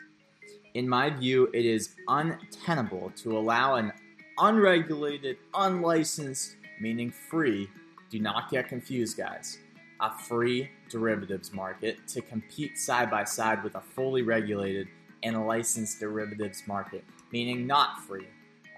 In 0.74 0.88
my 0.88 1.10
view, 1.10 1.50
it 1.54 1.66
is 1.66 1.96
untenable 2.08 3.12
to 3.18 3.38
allow 3.38 3.76
an 3.76 3.92
unregulated, 4.40 5.38
unlicensed, 5.54 6.56
meaning 6.80 7.12
free, 7.12 7.70
do 8.10 8.20
not 8.20 8.50
get 8.50 8.68
confused, 8.68 9.18
guys, 9.18 9.58
a 10.00 10.12
free 10.12 10.70
derivatives 10.90 11.54
market 11.54 12.08
to 12.08 12.22
compete 12.22 12.78
side 12.78 13.10
by 13.10 13.24
side 13.24 13.64
with 13.64 13.76
a 13.76 13.82
fully 13.82 14.22
regulated 14.22 14.88
and 15.24 15.48
licensed 15.48 16.00
derivatives 16.00 16.64
market, 16.68 17.04
meaning 17.32 17.66
not 17.66 18.02
free. 18.04 18.28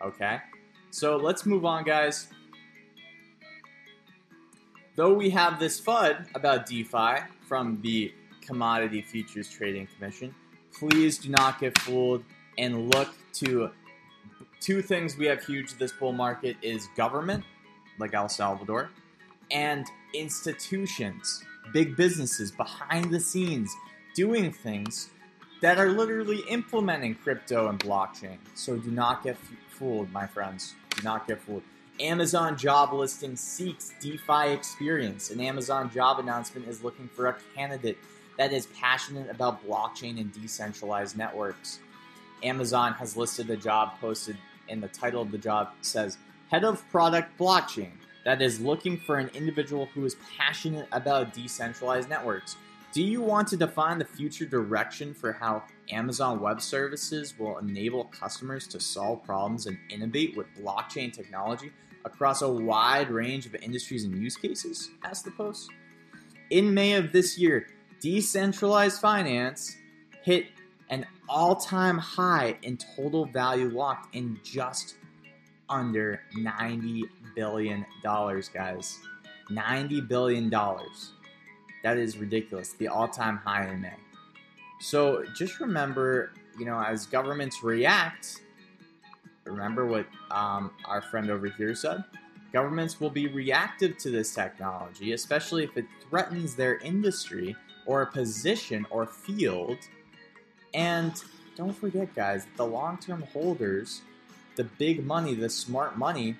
Okay? 0.01 0.39
So 0.91 1.17
let's 1.17 1.45
move 1.45 1.65
on, 1.65 1.83
guys. 1.83 2.29
Though 4.95 5.13
we 5.13 5.29
have 5.29 5.59
this 5.59 5.79
FUD 5.79 6.27
about 6.35 6.65
DeFi 6.65 7.23
from 7.47 7.79
the 7.81 8.13
Commodity 8.41 9.01
Futures 9.01 9.49
Trading 9.49 9.87
Commission, 9.95 10.33
please 10.77 11.17
do 11.17 11.29
not 11.29 11.59
get 11.59 11.77
fooled 11.79 12.23
and 12.57 12.93
look 12.93 13.09
to 13.33 13.71
two 14.59 14.81
things 14.81 15.17
we 15.17 15.25
have 15.25 15.45
huge 15.45 15.73
this 15.75 15.91
bull 15.91 16.11
market 16.11 16.57
is 16.61 16.87
government, 16.97 17.43
like 17.97 18.13
El 18.13 18.27
Salvador, 18.27 18.89
and 19.51 19.85
institutions, 20.13 21.43
big 21.73 21.95
businesses 21.95 22.51
behind 22.51 23.11
the 23.11 23.19
scenes 23.19 23.75
doing 24.15 24.51
things 24.51 25.09
that 25.61 25.77
are 25.77 25.89
literally 25.89 26.39
implementing 26.49 27.15
crypto 27.15 27.67
and 27.69 27.79
blockchain. 27.79 28.37
So 28.55 28.77
do 28.77 28.91
not 28.91 29.23
get 29.23 29.37
fooled, 29.69 30.11
my 30.11 30.25
friends. 30.25 30.75
Do 30.95 31.03
not 31.03 31.27
get 31.27 31.41
fooled. 31.41 31.63
Amazon 31.99 32.57
job 32.57 32.93
listing 32.93 33.35
seeks 33.35 33.91
DeFi 33.99 34.51
experience. 34.53 35.31
An 35.31 35.41
Amazon 35.41 35.91
job 35.91 36.19
announcement 36.19 36.67
is 36.67 36.83
looking 36.83 37.09
for 37.09 37.27
a 37.27 37.35
candidate 37.55 37.97
that 38.37 38.53
is 38.53 38.67
passionate 38.67 39.29
about 39.29 39.65
blockchain 39.67 40.19
and 40.19 40.31
decentralized 40.31 41.17
networks. 41.17 41.79
Amazon 42.41 42.93
has 42.93 43.17
listed 43.17 43.49
a 43.49 43.57
job 43.57 43.99
posted, 43.99 44.37
and 44.69 44.81
the 44.81 44.87
title 44.87 45.21
of 45.21 45.31
the 45.31 45.37
job 45.37 45.71
says 45.81 46.17
Head 46.49 46.63
of 46.63 46.87
Product 46.89 47.37
Blockchain, 47.37 47.91
that 48.29 48.43
is 48.43 48.59
looking 48.59 48.95
for 48.95 49.17
an 49.17 49.27
individual 49.33 49.87
who 49.87 50.05
is 50.05 50.15
passionate 50.37 50.87
about 50.91 51.33
decentralized 51.33 52.07
networks. 52.07 52.57
Do 52.91 53.01
you 53.01 53.23
want 53.23 53.47
to 53.47 53.57
define 53.57 53.97
the 53.97 54.05
future 54.05 54.45
direction 54.45 55.15
for 55.15 55.33
how 55.33 55.63
Amazon 55.89 56.39
Web 56.39 56.61
Services 56.61 57.33
will 57.39 57.57
enable 57.57 58.03
customers 58.03 58.67
to 58.67 58.79
solve 58.79 59.23
problems 59.23 59.65
and 59.65 59.79
innovate 59.89 60.37
with 60.37 60.45
blockchain 60.61 61.11
technology 61.11 61.71
across 62.05 62.43
a 62.43 62.47
wide 62.47 63.09
range 63.09 63.47
of 63.47 63.55
industries 63.55 64.03
and 64.03 64.15
use 64.21 64.35
cases? 64.35 64.91
asked 65.03 65.25
the 65.25 65.31
Post. 65.31 65.71
In 66.51 66.71
May 66.71 66.93
of 66.93 67.11
this 67.11 67.35
year, 67.35 67.65
decentralized 67.99 69.01
finance 69.01 69.75
hit 70.21 70.45
an 70.91 71.07
all 71.27 71.55
time 71.55 71.97
high 71.97 72.59
in 72.61 72.77
total 72.95 73.25
value 73.25 73.69
locked 73.69 74.13
in 74.13 74.39
just 74.43 74.98
under 75.69 76.21
$90 76.37 77.03
billion, 77.35 77.85
guys. 78.03 78.99
$90 79.49 80.07
billion. 80.07 80.49
That 80.49 81.97
is 81.97 82.17
ridiculous. 82.17 82.73
The 82.73 82.87
all 82.87 83.07
time 83.07 83.37
high 83.37 83.67
in 83.69 83.81
May. 83.81 83.93
So 84.79 85.23
just 85.35 85.59
remember, 85.59 86.31
you 86.57 86.65
know, 86.65 86.81
as 86.81 87.05
governments 87.05 87.63
react, 87.63 88.41
remember 89.45 89.85
what 89.85 90.05
um, 90.31 90.71
our 90.85 91.01
friend 91.01 91.29
over 91.29 91.47
here 91.47 91.75
said? 91.75 92.03
Governments 92.51 92.99
will 92.99 93.09
be 93.09 93.27
reactive 93.27 93.97
to 93.99 94.09
this 94.09 94.33
technology, 94.33 95.13
especially 95.13 95.63
if 95.63 95.77
it 95.77 95.85
threatens 96.09 96.55
their 96.55 96.77
industry 96.79 97.55
or 97.85 98.01
a 98.03 98.07
position 98.07 98.87
or 98.89 99.05
field. 99.05 99.77
And 100.73 101.13
don't 101.55 101.73
forget, 101.73 102.13
guys, 102.15 102.47
the 102.55 102.65
long 102.65 102.97
term 102.97 103.23
holders, 103.33 104.01
the 104.59 104.65
big 104.65 105.05
money, 105.05 105.33
the 105.35 105.49
smart 105.49 105.97
money, 105.97 106.35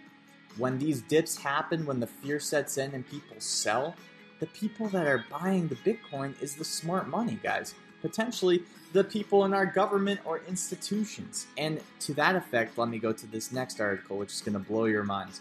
when 0.58 0.78
these 0.78 1.02
dips 1.04 1.38
happen, 1.38 1.86
when 1.86 2.02
the 2.02 2.08
fear 2.08 2.38
sets 2.38 2.78
in 2.78 2.94
and 2.94 3.10
people 3.10 3.38
sell, 3.40 3.96
the 4.42 4.46
people 4.48 4.90
that 4.90 5.08
are 5.08 5.24
buying 5.32 5.70
the 5.70 5.76
Bitcoin 5.76 6.34
is 6.42 6.54
the 6.54 6.66
smart 6.66 7.08
money, 7.08 7.40
guys. 7.42 7.76
Potentially 8.02 8.64
the 8.92 9.06
people 9.06 9.46
in 9.46 9.54
our 9.54 9.66
government 9.66 10.20
or 10.26 10.42
institutions. 10.50 11.48
And 11.58 11.80
to 12.02 12.14
that 12.16 12.36
effect, 12.36 12.78
let 12.78 12.90
me 12.90 13.00
go 13.00 13.14
to 13.14 13.26
this 13.26 13.54
next 13.54 13.80
article, 13.80 14.18
which 14.18 14.34
is 14.34 14.42
going 14.42 14.52
to 14.52 14.60
blow 14.60 14.84
your 14.84 15.06
minds. 15.06 15.40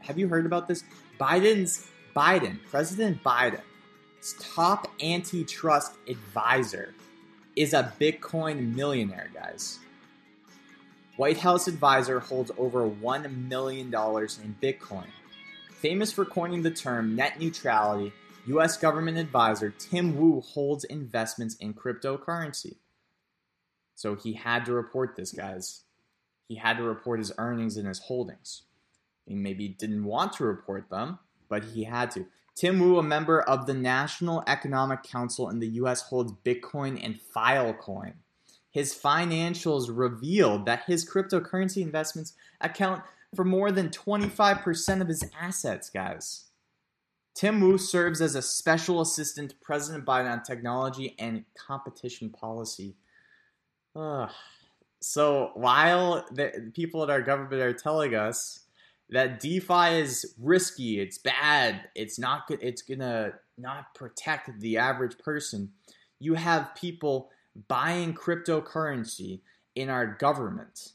Have 0.00 0.18
you 0.18 0.28
heard 0.28 0.46
about 0.46 0.66
this? 0.66 0.84
Biden's 1.20 1.88
Biden, 2.16 2.58
President 2.70 3.22
Biden's 3.22 4.34
top 4.40 4.90
antitrust 5.02 5.92
advisor 6.08 6.94
is 7.54 7.74
a 7.74 7.92
Bitcoin 8.00 8.74
millionaire, 8.74 9.28
guys. 9.34 9.80
White 11.18 11.38
House 11.38 11.66
advisor 11.66 12.20
holds 12.20 12.52
over 12.56 12.88
$1 12.88 13.48
million 13.48 13.88
in 13.88 13.92
Bitcoin. 14.62 15.08
Famous 15.68 16.12
for 16.12 16.24
coining 16.24 16.62
the 16.62 16.70
term 16.70 17.16
net 17.16 17.40
neutrality, 17.40 18.12
U.S. 18.46 18.76
government 18.76 19.18
advisor 19.18 19.74
Tim 19.76 20.16
Wu 20.16 20.40
holds 20.40 20.84
investments 20.84 21.56
in 21.56 21.74
cryptocurrency. 21.74 22.76
So 23.96 24.14
he 24.14 24.34
had 24.34 24.64
to 24.66 24.72
report 24.72 25.16
this, 25.16 25.32
guys. 25.32 25.82
He 26.46 26.54
had 26.54 26.76
to 26.76 26.84
report 26.84 27.18
his 27.18 27.32
earnings 27.36 27.76
and 27.76 27.88
his 27.88 27.98
holdings. 27.98 28.62
He 29.26 29.34
maybe 29.34 29.66
didn't 29.66 30.04
want 30.04 30.34
to 30.34 30.44
report 30.44 30.88
them, 30.88 31.18
but 31.48 31.64
he 31.64 31.82
had 31.82 32.12
to. 32.12 32.26
Tim 32.54 32.78
Wu, 32.78 32.96
a 32.96 33.02
member 33.02 33.40
of 33.40 33.66
the 33.66 33.74
National 33.74 34.44
Economic 34.46 35.02
Council 35.02 35.50
in 35.50 35.58
the 35.58 35.66
US, 35.66 36.02
holds 36.02 36.32
Bitcoin 36.44 37.04
and 37.04 37.18
Filecoin. 37.34 38.12
His 38.70 38.94
financials 38.94 39.88
revealed 39.90 40.66
that 40.66 40.84
his 40.86 41.08
cryptocurrency 41.08 41.82
investments 41.82 42.34
account 42.60 43.02
for 43.34 43.44
more 43.44 43.70
than 43.70 43.88
25% 43.88 45.00
of 45.00 45.08
his 45.08 45.24
assets, 45.38 45.90
guys. 45.90 46.44
Tim 47.34 47.60
Wu 47.60 47.78
serves 47.78 48.20
as 48.20 48.34
a 48.34 48.42
special 48.42 49.00
assistant 49.00 49.50
to 49.50 49.56
President 49.62 50.04
Biden 50.04 50.30
on 50.30 50.42
technology 50.42 51.14
and 51.18 51.44
competition 51.54 52.30
policy. 52.30 52.96
Ugh. 53.94 54.30
So 55.00 55.52
while 55.54 56.26
the 56.32 56.72
people 56.74 57.02
at 57.04 57.10
our 57.10 57.22
government 57.22 57.62
are 57.62 57.72
telling 57.72 58.14
us 58.14 58.64
that 59.10 59.40
DeFi 59.40 60.00
is 60.00 60.34
risky, 60.38 61.00
it's 61.00 61.18
bad, 61.18 61.88
it's 61.94 62.18
not 62.18 62.46
good, 62.48 62.58
it's 62.60 62.82
gonna 62.82 63.34
not 63.56 63.94
protect 63.94 64.58
the 64.60 64.78
average 64.78 65.16
person, 65.18 65.70
you 66.18 66.34
have 66.34 66.74
people 66.74 67.30
buying 67.66 68.14
cryptocurrency 68.14 69.40
in 69.74 69.88
our 69.88 70.06
government. 70.06 70.92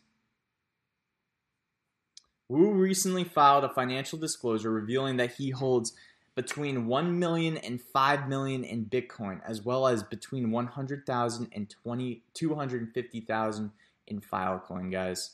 Wu 2.49 2.71
recently 2.71 3.23
filed 3.23 3.63
a 3.63 3.69
financial 3.69 4.19
disclosure 4.19 4.71
revealing 4.71 5.17
that 5.17 5.33
he 5.33 5.49
holds 5.49 5.93
between 6.35 6.87
1 6.87 7.19
million 7.19 7.57
and 7.57 7.79
5 7.79 8.27
million 8.27 8.63
in 8.63 8.85
Bitcoin, 8.85 9.39
as 9.45 9.61
well 9.61 9.87
as 9.87 10.03
between 10.03 10.51
100,000 10.51 11.49
and 11.53 11.69
20, 11.69 12.23
250,000 12.33 13.71
in 14.07 14.21
Filecoin, 14.21 14.91
guys. 14.91 15.31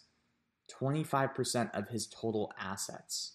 25% 0.69 1.71
of 1.73 1.89
his 1.89 2.05
total 2.07 2.51
assets. 2.59 3.33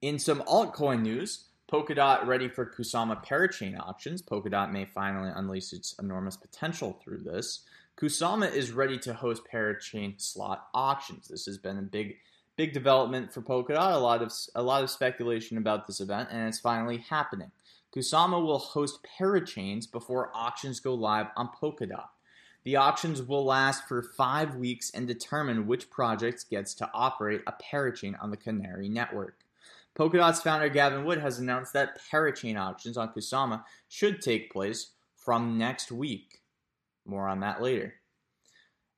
In 0.00 0.18
some 0.18 0.40
altcoin 0.42 1.02
news, 1.02 1.44
Polkadot 1.72 2.26
ready 2.26 2.48
for 2.48 2.66
Kusama 2.66 3.24
parachain 3.24 3.80
auctions. 3.80 4.20
Polkadot 4.20 4.70
may 4.70 4.84
finally 4.84 5.30
unleash 5.34 5.72
its 5.72 5.94
enormous 5.98 6.36
potential 6.36 7.00
through 7.02 7.22
this. 7.22 7.62
Kusama 7.96 8.52
is 8.52 8.72
ready 8.72 8.98
to 8.98 9.14
host 9.14 9.44
parachain 9.50 10.20
slot 10.20 10.66
auctions. 10.74 11.28
This 11.28 11.46
has 11.46 11.56
been 11.56 11.78
a 11.78 11.82
big 11.82 12.16
big 12.56 12.74
development 12.74 13.32
for 13.32 13.40
Polkadot. 13.40 13.94
A 13.94 13.96
lot 13.96 14.20
of 14.20 14.30
a 14.54 14.62
lot 14.62 14.82
of 14.82 14.90
speculation 14.90 15.56
about 15.56 15.86
this 15.86 16.02
event 16.02 16.28
and 16.30 16.46
it's 16.46 16.60
finally 16.60 16.98
happening. 16.98 17.50
Kusama 17.96 18.44
will 18.44 18.58
host 18.58 18.98
parachains 19.18 19.90
before 19.90 20.30
auctions 20.34 20.78
go 20.78 20.92
live 20.92 21.28
on 21.36 21.48
Polkadot. 21.58 22.08
The 22.64 22.76
auctions 22.76 23.22
will 23.22 23.46
last 23.46 23.88
for 23.88 24.02
5 24.02 24.56
weeks 24.56 24.90
and 24.90 25.08
determine 25.08 25.66
which 25.66 25.88
project 25.88 26.50
gets 26.50 26.74
to 26.74 26.90
operate 26.92 27.40
a 27.46 27.54
parachain 27.54 28.14
on 28.22 28.30
the 28.30 28.36
Canary 28.36 28.90
network. 28.90 29.38
Polkadot's 29.96 30.40
founder 30.40 30.68
Gavin 30.68 31.04
Wood 31.04 31.18
has 31.18 31.38
announced 31.38 31.72
that 31.74 31.98
parachain 32.10 32.58
auctions 32.58 32.96
on 32.96 33.12
Kusama 33.12 33.62
should 33.88 34.22
take 34.22 34.52
place 34.52 34.92
from 35.16 35.58
next 35.58 35.92
week. 35.92 36.40
More 37.04 37.28
on 37.28 37.40
that 37.40 37.60
later. 37.60 37.94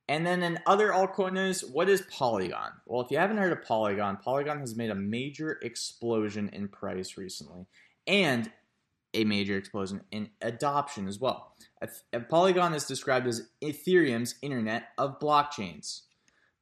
And 0.07 0.25
then 0.25 0.43
in 0.43 0.59
other 0.67 0.89
altcoin 0.89 1.33
news, 1.33 1.61
what 1.61 1.89
is 1.89 2.03
Polygon? 2.11 2.71
Well, 2.85 3.01
if 3.01 3.09
you 3.09 3.17
haven't 3.17 3.37
heard 3.37 3.51
of 3.51 3.63
Polygon, 3.63 4.17
Polygon 4.17 4.59
has 4.59 4.75
made 4.75 4.91
a 4.91 4.95
major 4.95 5.59
explosion 5.63 6.49
in 6.53 6.67
price 6.67 7.17
recently 7.17 7.65
and 8.05 8.51
a 9.15 9.23
major 9.23 9.57
explosion 9.57 10.01
in 10.11 10.29
adoption 10.41 11.07
as 11.07 11.19
well. 11.19 11.55
Polygon 12.29 12.73
is 12.73 12.85
described 12.85 13.25
as 13.25 13.49
Ethereum's 13.63 14.35
Internet 14.41 14.89
of 14.97 15.19
Blockchains. 15.19 16.01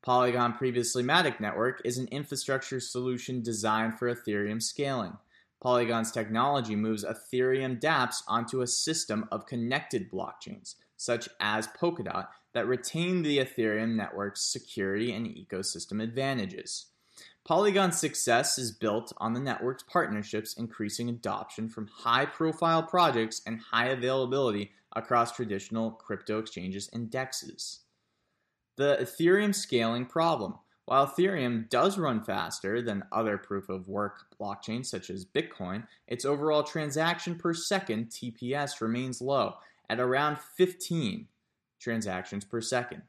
Polygon 0.03 0.51
Previously 0.51 1.01
Matic 1.01 1.39
Network 1.39 1.81
is 1.85 1.97
an 1.97 2.09
infrastructure 2.09 2.81
solution 2.81 3.41
designed 3.41 3.97
for 3.97 4.13
Ethereum 4.13 4.61
scaling. 4.61 5.17
Polygon's 5.61 6.11
technology 6.11 6.75
moves 6.75 7.05
Ethereum 7.05 7.79
dApps 7.79 8.17
onto 8.27 8.59
a 8.59 8.67
system 8.67 9.25
of 9.31 9.45
connected 9.45 10.11
blockchains, 10.11 10.75
such 10.97 11.29
as 11.39 11.69
Polkadot, 11.69 12.27
that 12.51 12.67
retain 12.67 13.21
the 13.21 13.37
Ethereum 13.37 13.95
network's 13.95 14.41
security 14.51 15.13
and 15.13 15.25
ecosystem 15.25 16.03
advantages. 16.03 16.87
Polygon's 17.45 17.97
success 17.97 18.57
is 18.57 18.73
built 18.73 19.13
on 19.19 19.31
the 19.31 19.39
network's 19.39 19.83
partnerships 19.83 20.53
increasing 20.55 21.07
adoption 21.07 21.69
from 21.69 21.87
high 21.87 22.25
profile 22.25 22.83
projects 22.83 23.41
and 23.47 23.61
high 23.71 23.87
availability 23.87 24.73
across 24.97 25.31
traditional 25.33 25.91
crypto 25.91 26.39
exchanges 26.39 26.89
and 26.91 27.09
dexes 27.09 27.77
the 28.75 28.97
Ethereum 28.99 29.53
scaling 29.53 30.05
problem. 30.05 30.55
While 30.85 31.07
Ethereum 31.07 31.69
does 31.69 31.97
run 31.97 32.23
faster 32.23 32.81
than 32.81 33.05
other 33.11 33.37
proof 33.37 33.69
of 33.69 33.87
work 33.87 34.25
blockchains 34.39 34.87
such 34.87 35.09
as 35.09 35.25
Bitcoin, 35.25 35.87
its 36.07 36.25
overall 36.25 36.63
transaction 36.63 37.35
per 37.35 37.53
second 37.53 38.09
TPS 38.09 38.81
remains 38.81 39.21
low 39.21 39.55
at 39.89 39.99
around 39.99 40.39
15 40.39 41.27
transactions 41.79 42.43
per 42.43 42.59
second. 42.59 43.03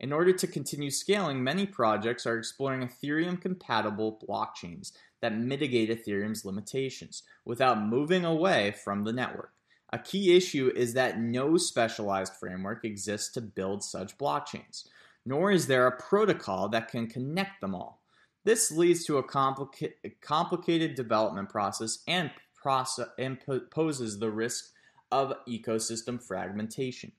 In 0.00 0.12
order 0.12 0.32
to 0.32 0.46
continue 0.46 0.90
scaling, 0.90 1.42
many 1.42 1.66
projects 1.66 2.26
are 2.26 2.38
exploring 2.38 2.88
Ethereum 2.88 3.40
compatible 3.40 4.20
blockchains 4.26 4.92
that 5.20 5.36
mitigate 5.36 5.90
Ethereum's 5.90 6.44
limitations 6.44 7.22
without 7.44 7.82
moving 7.82 8.24
away 8.24 8.72
from 8.72 9.04
the 9.04 9.12
network. 9.12 9.52
A 9.92 9.98
key 9.98 10.36
issue 10.36 10.72
is 10.74 10.94
that 10.94 11.20
no 11.20 11.56
specialized 11.56 12.34
framework 12.34 12.84
exists 12.84 13.32
to 13.34 13.40
build 13.40 13.84
such 13.84 14.18
blockchains, 14.18 14.88
nor 15.24 15.52
is 15.52 15.66
there 15.66 15.86
a 15.86 15.96
protocol 15.96 16.68
that 16.70 16.88
can 16.88 17.06
connect 17.06 17.60
them 17.60 17.74
all. 17.74 18.02
This 18.44 18.70
leads 18.70 19.04
to 19.04 19.18
a 19.18 19.22
complica- 19.22 19.92
complicated 20.20 20.94
development 20.94 21.48
process 21.48 21.98
and, 22.06 22.30
process 22.54 23.08
and 23.18 23.38
poses 23.70 24.18
the 24.18 24.30
risk 24.30 24.72
of 25.12 25.34
ecosystem 25.48 26.22
fragmentation. 26.22 27.12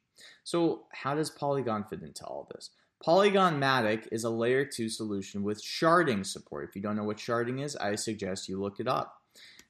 So, 0.43 0.86
how 0.91 1.15
does 1.15 1.30
Polygon 1.30 1.86
fit 1.86 2.01
into 2.01 2.25
all 2.25 2.47
this? 2.54 2.71
Polygon 3.04 3.60
Matic 3.60 4.08
is 4.12 4.23
a 4.23 4.30
layer 4.30 4.65
2 4.65 4.89
solution 4.89 5.43
with 5.43 5.63
sharding 5.63 6.25
support. 6.25 6.69
If 6.69 6.75
you 6.75 6.82
don't 6.82 6.95
know 6.95 7.04
what 7.04 7.17
sharding 7.17 7.63
is, 7.63 7.75
I 7.75 7.95
suggest 7.95 8.49
you 8.49 8.60
look 8.60 8.80
it 8.80 8.88
up 8.88 9.21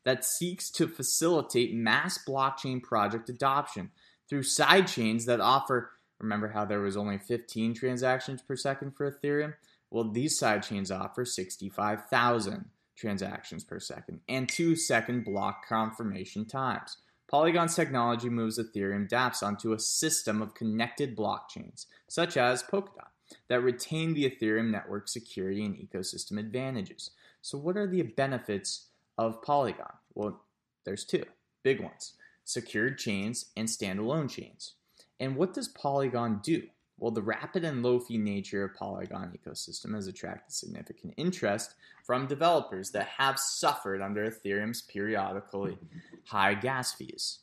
that 0.06 0.24
seeks 0.24 0.70
to 0.70 0.88
facilitate 0.88 1.74
mass 1.74 2.18
blockchain 2.26 2.82
project 2.82 3.28
adoption 3.28 3.92
through 4.30 4.44
sidechains 4.44 5.26
that 5.26 5.42
offer. 5.42 5.92
Remember 6.20 6.48
how 6.50 6.64
there 6.64 6.80
was 6.80 6.96
only 6.96 7.18
15 7.18 7.74
transactions 7.74 8.42
per 8.42 8.56
second 8.56 8.96
for 8.96 9.12
Ethereum? 9.12 9.56
Well, 9.92 10.12
these 10.12 10.40
sidechains 10.40 10.96
offer 10.98 11.26
65,000 11.26 12.66
transactions 12.96 13.64
per 13.64 13.80
second 13.80 14.22
and 14.30 14.48
2 14.48 14.76
second 14.76 15.26
block 15.26 15.68
confirmation 15.68 16.46
times. 16.46 16.98
Polygon's 17.28 17.76
technology 17.76 18.30
moves 18.30 18.60
Ethereum 18.60 19.10
dApps 19.10 19.44
onto 19.44 19.74
a 19.74 19.80
system 19.80 20.42
of 20.42 20.54
connected 20.54 21.18
blockchains, 21.18 21.88
such 22.08 22.38
as 22.38 22.64
Polkadot, 22.64 23.10
that 23.50 23.64
retain 23.64 24.14
the 24.14 24.30
Ethereum 24.30 24.70
network 24.70 25.10
security 25.10 25.66
and 25.66 25.76
ecosystem 25.76 26.40
advantages. 26.40 27.12
So, 27.42 27.58
what 27.58 27.78
are 27.78 27.88
the 27.88 28.04
benefits 28.04 28.90
of 29.18 29.42
Polygon? 29.42 29.94
Well, 30.14 30.42
there's 30.86 31.06
two 31.06 31.26
big 31.64 31.82
ones 31.82 32.14
secured 32.48 32.98
chains 33.00 33.46
and 33.58 33.68
standalone 33.68 34.30
chains. 34.30 34.74
And 35.20 35.36
what 35.36 35.54
does 35.54 35.68
Polygon 35.68 36.42
do? 36.44 36.64
Well, 36.98 37.12
the 37.12 37.22
rapid 37.22 37.66
and 37.66 37.84
low 37.84 38.00
fee 38.00 38.18
nature 38.18 38.64
of 38.64 38.76
Polygon 38.76 39.36
ecosystem 39.36 39.96
has 39.96 40.08
attracted 40.08 40.54
significant 40.54 41.14
interest 41.18 41.76
from 42.06 42.28
developers 42.28 42.92
that 42.92 43.08
have 43.18 43.38
suffered 43.38 44.02
under 44.02 44.30
Ethereum's 44.30 44.82
periodically 44.82 45.78
high 46.26 46.54
gas 46.54 46.94
fees. 46.94 47.40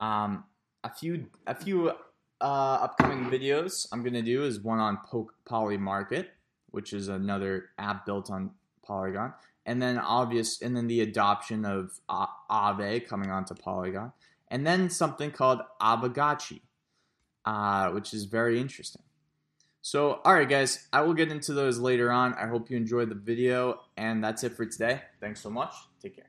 Um, 0.00 0.44
a 0.82 0.90
few 0.90 1.26
a 1.46 1.54
few 1.54 1.90
uh, 2.40 2.78
upcoming 2.82 3.30
videos 3.30 3.86
I'm 3.92 4.02
to 4.14 4.22
do 4.22 4.44
is 4.44 4.60
one 4.60 4.78
on 4.78 4.98
Polymarket, 5.46 6.28
which 6.70 6.94
is 6.94 7.08
another 7.08 7.66
app 7.78 8.06
built 8.06 8.30
on 8.30 8.52
Polygon, 8.82 9.34
and 9.66 9.80
then 9.80 9.98
obvious, 9.98 10.60
and 10.62 10.76
then 10.76 10.86
the 10.86 11.00
adoption 11.00 11.64
of 11.64 12.00
Aave 12.08 13.06
coming 13.06 13.30
onto 13.30 13.54
Polygon, 13.54 14.12
and 14.48 14.66
then 14.66 14.90
something 14.90 15.30
called 15.30 15.60
Aavegotchi, 15.80 16.60
uh, 17.44 17.90
which 17.90 18.12
is 18.14 18.24
very 18.24 18.60
interesting. 18.60 19.02
So, 19.82 20.20
all 20.24 20.34
right, 20.34 20.48
guys, 20.48 20.88
I 20.92 21.00
will 21.00 21.14
get 21.14 21.30
into 21.30 21.54
those 21.54 21.78
later 21.78 22.12
on. 22.12 22.34
I 22.34 22.46
hope 22.46 22.70
you 22.70 22.76
enjoyed 22.76 23.08
the 23.08 23.14
video, 23.14 23.80
and 23.96 24.22
that's 24.22 24.44
it 24.44 24.52
for 24.52 24.66
today. 24.66 25.00
Thanks 25.20 25.40
so 25.40 25.48
much. 25.48 25.74
Take 26.02 26.16
care. 26.16 26.26